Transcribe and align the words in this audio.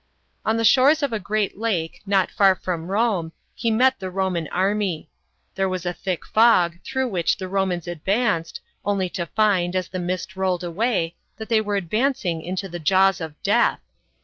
On 0.43 0.57
the 0.57 0.65
shores 0.65 1.03
of 1.03 1.13
a 1.13 1.19
great 1.19 1.59
lake, 1.59 2.01
not 2.07 2.31
far 2.31 2.55
from 2.55 2.87
Rome, 2.87 3.33
he 3.53 3.69
met 3.69 3.99
the 3.99 4.09
Roman 4.09 4.47
army. 4.47 5.11
There 5.53 5.69
was 5.69 5.85
a 5.85 5.93
thick 5.93 6.25
fog, 6.25 6.77
through 6.83 7.07
which 7.09 7.37
the 7.37 7.47
Romans 7.47 7.87
advanced, 7.87 8.61
only 8.83 9.09
to 9.09 9.27
find, 9.27 9.75
as 9.75 9.89
the 9.89 9.99
mist 9.99 10.35
rolled 10.35 10.63
away, 10.63 11.17
that 11.37 11.49
they 11.49 11.61
were 11.61 11.75
advancing 11.75 12.41
into 12.41 12.67
the 12.67 12.79
jaws 12.79 13.21
of 13.21 13.39
death. 13.43 13.79